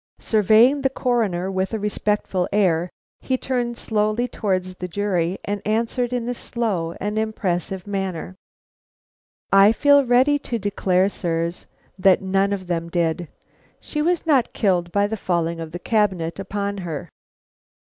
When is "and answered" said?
5.45-6.11